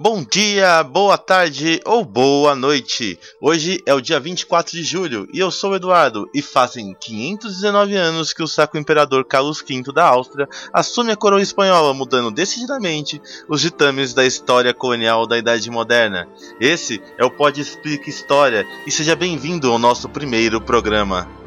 [0.00, 3.18] Bom dia, boa tarde ou boa noite.
[3.40, 7.96] Hoje é o dia 24 de julho e eu sou o Eduardo e fazem 519
[7.96, 13.20] anos que o Sacro Imperador Carlos V da Áustria assume a coroa espanhola, mudando decididamente
[13.48, 16.28] os ditames da história colonial da Idade Moderna.
[16.60, 21.37] Esse é o Pod Explica História e seja bem-vindo ao nosso primeiro programa.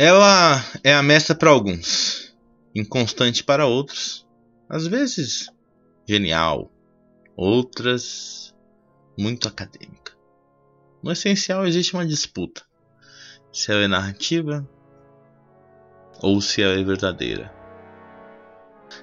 [0.00, 2.32] Ela é a mestra para alguns,
[2.72, 4.24] inconstante para outros,
[4.68, 5.50] às vezes
[6.08, 6.70] genial,
[7.36, 8.54] outras
[9.18, 10.16] muito acadêmica.
[11.02, 12.62] No essencial existe uma disputa:
[13.52, 14.64] se ela é narrativa
[16.22, 17.52] ou se ela é verdadeira.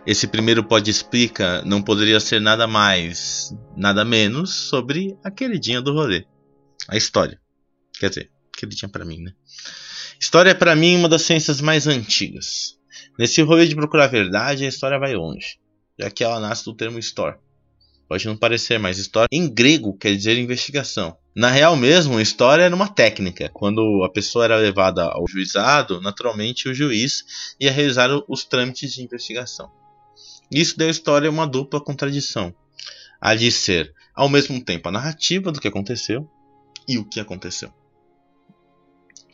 [0.08, 5.91] Esse primeiro pode explica não poderia ser nada mais, nada menos sobre a queridinha do
[5.91, 6.25] rolê,
[6.88, 7.38] a história.
[8.00, 9.33] Quer dizer, queridinha para mim, né?
[10.19, 12.77] História é para mim uma das ciências mais antigas.
[13.17, 15.58] Nesse rolê de procurar a verdade, a história vai longe,
[15.99, 17.39] já que ela nasce do termo história.
[18.08, 21.17] Pode não parecer, mas história em grego quer dizer investigação.
[21.36, 23.49] Na real mesmo, história era uma técnica.
[23.52, 29.03] Quando a pessoa era levada ao juizado, naturalmente o juiz ia realizar os trâmites de
[29.03, 29.71] investigação.
[30.52, 32.53] Isso deu à história uma dupla contradição.
[33.19, 36.30] A de ser, ao mesmo tempo, a narrativa do que aconteceu
[36.88, 37.73] e o que aconteceu.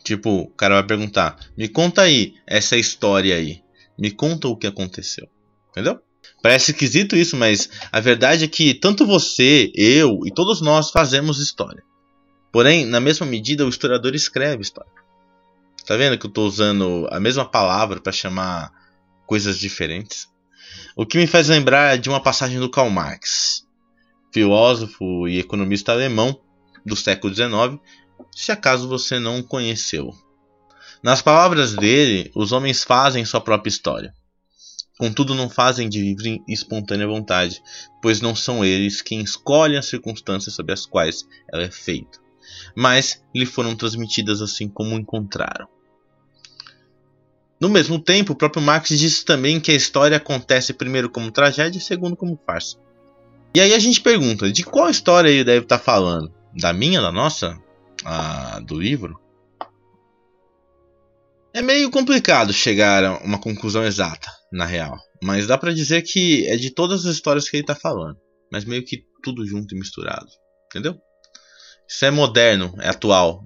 [0.02, 3.62] Tipo, o cara vai perguntar: me conta aí essa história aí.
[3.98, 5.28] Me conta o que aconteceu.
[5.70, 6.00] Entendeu?
[6.42, 11.38] Parece esquisito isso, mas a verdade é que tanto você, eu e todos nós fazemos
[11.38, 11.82] história.
[12.52, 14.90] Porém, na mesma medida, o historiador escreve história.
[15.86, 18.70] Tá vendo que eu estou usando a mesma palavra para chamar
[19.26, 20.28] coisas diferentes?
[20.96, 23.66] O que me faz lembrar de uma passagem do Karl Marx,
[24.32, 26.38] filósofo e economista alemão
[26.84, 27.80] do século XIX,
[28.30, 30.14] se acaso você não conheceu.
[31.02, 34.14] Nas palavras dele, os homens fazem sua própria história.
[34.98, 37.60] Contudo, não fazem de livre e espontânea vontade,
[38.00, 42.20] pois não são eles quem escolhem as circunstâncias sobre as quais ela é feita,
[42.76, 45.66] mas lhe foram transmitidas assim como encontraram.
[47.60, 51.78] No mesmo tempo, o próprio Marx disse também que a história acontece primeiro como tragédia
[51.78, 52.76] e segundo como farsa.
[53.54, 56.32] E aí a gente pergunta, de qual história ele deve estar falando?
[56.54, 57.56] Da minha, da nossa?
[58.04, 59.20] A, do livro,
[61.54, 64.96] é meio complicado chegar a uma conclusão exata, na real.
[65.22, 68.18] Mas dá para dizer que é de todas as histórias que ele tá falando.
[68.50, 70.28] Mas meio que tudo junto e misturado.
[70.66, 70.98] Entendeu?
[71.86, 73.44] Isso é moderno, é atual.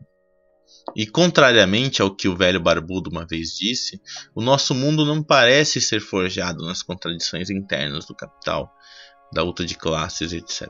[0.95, 4.01] E contrariamente ao que o velho barbudo uma vez disse,
[4.35, 8.71] o nosso mundo não parece ser forjado nas contradições internas do capital,
[9.33, 10.69] da luta de classes, etc.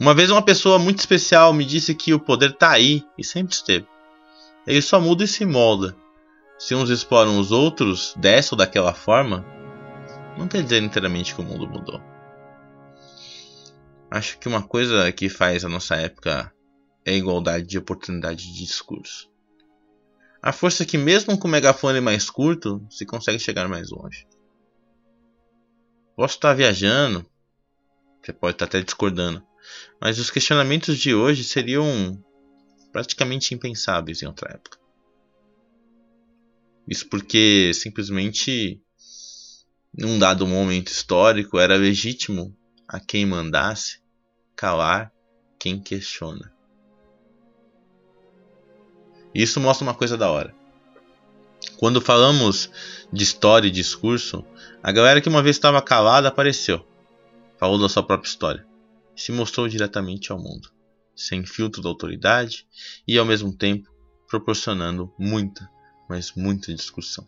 [0.00, 3.52] Uma vez uma pessoa muito especial me disse que o poder está aí e sempre
[3.52, 3.86] esteve.
[4.64, 5.96] Ele só muda e se molda.
[6.56, 9.44] Se uns exploram os outros dessa ou daquela forma,
[10.36, 12.00] não quer dizer inteiramente que o mundo mudou.
[14.08, 16.52] Acho que uma coisa que faz a nossa época
[17.04, 19.28] é a igualdade de oportunidade de discurso.
[20.40, 24.26] A força que mesmo com o megafone mais curto se consegue chegar mais longe.
[26.14, 27.26] Posso estar viajando,
[28.22, 29.42] você pode estar até discordando,
[30.00, 32.22] mas os questionamentos de hoje seriam
[32.92, 34.78] praticamente impensáveis em outra época.
[36.86, 38.80] Isso porque simplesmente
[39.96, 42.56] num dado momento histórico era legítimo
[42.86, 44.00] a quem mandasse
[44.56, 45.12] calar
[45.58, 46.52] quem questiona.
[49.34, 50.54] Isso mostra uma coisa da hora.
[51.76, 52.70] Quando falamos
[53.12, 54.44] de história e discurso,
[54.82, 56.86] a galera que uma vez estava calada apareceu.
[57.58, 58.67] Falou da sua própria história
[59.18, 60.70] se mostrou diretamente ao mundo,
[61.14, 62.66] sem filtro da autoridade
[63.06, 63.90] e ao mesmo tempo
[64.28, 65.68] proporcionando muita,
[66.08, 67.26] mas muita discussão.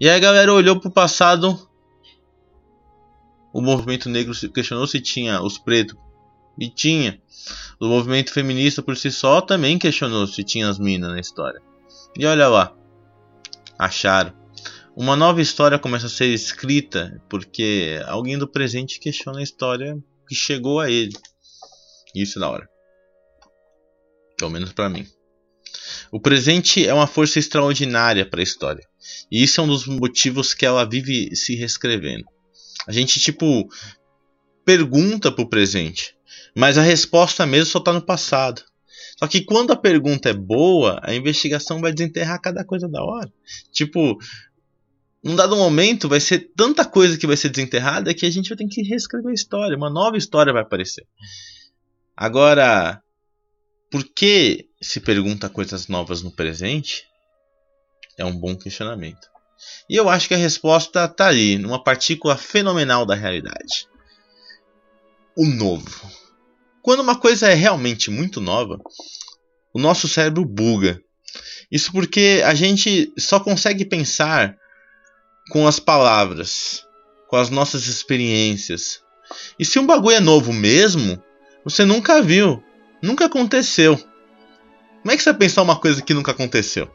[0.00, 1.68] E aí a galera olhou para o passado,
[3.52, 5.98] o movimento negro questionou se tinha os pretos,
[6.58, 7.20] e tinha.
[7.78, 11.60] O movimento feminista por si só também questionou se tinha as minas na história.
[12.16, 12.74] E olha lá,
[13.78, 14.32] acharam.
[14.94, 19.98] Uma nova história começa a ser escrita porque alguém do presente questiona a história
[20.30, 21.12] que chegou a ele.
[22.14, 22.70] Isso é da hora.
[24.38, 25.04] Pelo menos para mim.
[26.12, 28.86] O presente é uma força extraordinária para a história.
[29.28, 32.24] E isso é um dos motivos que ela vive se reescrevendo.
[32.86, 33.68] A gente, tipo,
[34.64, 36.14] pergunta pro presente,
[36.56, 38.62] mas a resposta mesmo só tá no passado.
[39.18, 43.32] Só que quando a pergunta é boa, a investigação vai desenterrar cada coisa da hora.
[43.72, 44.16] Tipo,
[45.22, 48.56] num dado momento vai ser tanta coisa que vai ser desenterrada que a gente vai
[48.56, 49.76] ter que reescrever a história.
[49.76, 51.06] Uma nova história vai aparecer.
[52.16, 53.02] Agora,
[53.90, 57.04] por que se pergunta coisas novas no presente?
[58.16, 59.28] É um bom questionamento.
[59.88, 63.88] E eu acho que a resposta está ali, numa partícula fenomenal da realidade.
[65.36, 66.10] O novo.
[66.82, 68.80] Quando uma coisa é realmente muito nova,
[69.72, 71.02] o nosso cérebro buga.
[71.70, 74.56] Isso porque a gente só consegue pensar
[75.50, 76.86] com as palavras,
[77.28, 79.02] com as nossas experiências.
[79.58, 81.22] E se um bagulho é novo mesmo,
[81.64, 82.62] você nunca viu,
[83.02, 83.96] nunca aconteceu.
[83.96, 86.90] Como é que você vai pensar uma coisa que nunca aconteceu?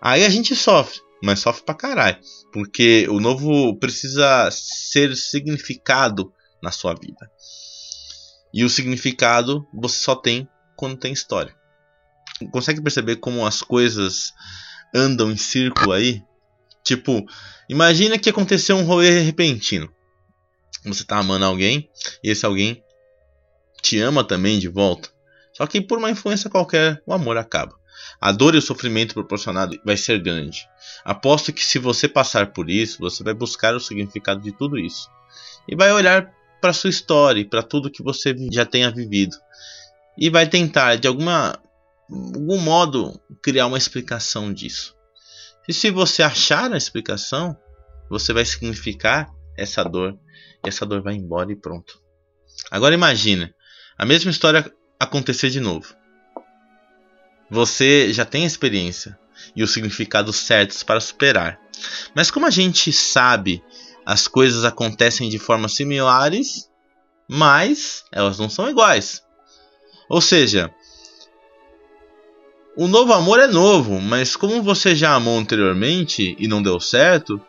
[0.00, 2.18] Aí a gente sofre, mas sofre pra caralho.
[2.52, 6.32] Porque o novo precisa ser significado
[6.62, 7.30] na sua vida.
[8.54, 11.54] E o significado você só tem quando tem história.
[12.52, 14.32] Consegue perceber como as coisas
[14.94, 16.22] andam em círculo aí?
[16.86, 17.26] Tipo,
[17.68, 19.92] imagina que aconteceu um rolê repentino.
[20.84, 21.90] Você tá amando alguém
[22.22, 22.80] e esse alguém
[23.82, 25.08] te ama também de volta.
[25.52, 27.74] Só que por uma influência qualquer, o amor acaba.
[28.20, 30.64] A dor e o sofrimento proporcionado vai ser grande.
[31.04, 35.10] Aposto que se você passar por isso, você vai buscar o significado de tudo isso.
[35.66, 39.36] E vai olhar para sua história para tudo que você já tenha vivido.
[40.16, 41.58] E vai tentar, de alguma
[42.08, 44.95] algum modo, criar uma explicação disso.
[45.68, 47.56] E se você achar a explicação,
[48.08, 50.18] você vai significar essa dor.
[50.64, 52.00] E essa dor vai embora e pronto.
[52.70, 53.52] Agora imagine
[53.98, 55.94] a mesma história acontecer de novo.
[57.50, 59.18] Você já tem a experiência
[59.54, 61.60] e os significados certos para superar.
[62.14, 63.62] Mas como a gente sabe,
[64.04, 66.70] as coisas acontecem de formas similares,
[67.28, 69.22] mas elas não são iguais.
[70.08, 70.72] Ou seja,
[72.76, 77.40] o novo amor é novo, mas como você já amou anteriormente e não deu certo,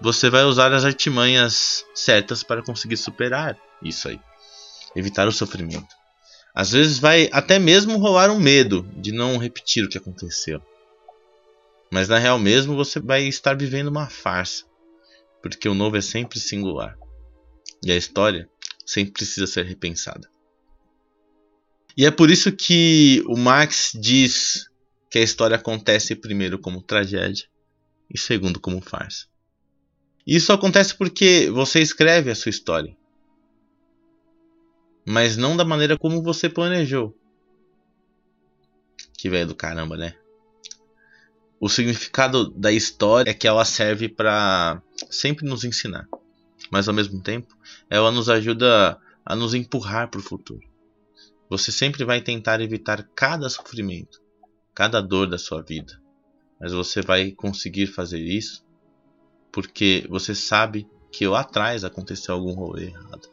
[0.00, 4.20] você vai usar as artimanhas certas para conseguir superar isso aí.
[4.94, 5.88] Evitar o sofrimento.
[6.54, 10.62] Às vezes vai até mesmo rolar um medo de não repetir o que aconteceu.
[11.90, 14.64] Mas na real mesmo você vai estar vivendo uma farsa,
[15.42, 16.96] porque o novo é sempre singular.
[17.84, 18.48] E a história
[18.86, 20.28] sempre precisa ser repensada.
[21.96, 24.67] E é por isso que o Marx diz
[25.10, 27.46] que a história acontece primeiro como tragédia
[28.12, 29.26] e segundo como farsa.
[30.26, 32.96] Isso acontece porque você escreve a sua história,
[35.06, 37.16] mas não da maneira como você planejou.
[39.16, 40.14] Que velho do caramba, né?
[41.58, 46.06] O significado da história é que ela serve para sempre nos ensinar,
[46.70, 47.56] mas ao mesmo tempo
[47.90, 50.62] ela nos ajuda a nos empurrar para o futuro.
[51.48, 54.20] Você sempre vai tentar evitar cada sofrimento,
[54.78, 56.00] cada dor da sua vida.
[56.60, 58.64] Mas você vai conseguir fazer isso
[59.50, 63.28] porque você sabe que lá atrás aconteceu algum rolê errado.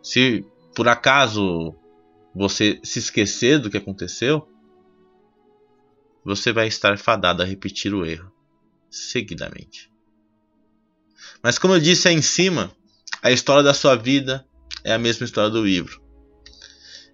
[0.00, 1.74] Se por acaso
[2.32, 4.48] você se esquecer do que aconteceu,
[6.24, 8.30] você vai estar fadado a repetir o erro
[8.88, 9.90] seguidamente.
[11.42, 12.70] Mas como eu disse aí em cima,
[13.20, 14.46] a história da sua vida
[14.84, 16.00] é a mesma história do livro.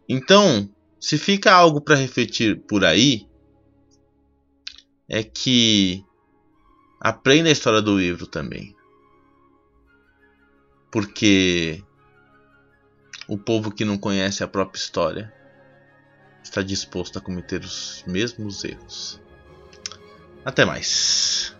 [0.06, 0.68] Então,
[1.00, 3.29] se fica algo para refletir por aí,
[5.10, 6.04] é que
[7.00, 8.76] aprenda a história do livro também.
[10.88, 11.82] Porque
[13.26, 15.34] o povo que não conhece a própria história
[16.44, 19.20] está disposto a cometer os mesmos erros.
[20.44, 21.56] Até mais.